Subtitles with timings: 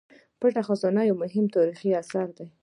[0.39, 2.47] پټه خزانه یو مهم تاریخي اثر دی.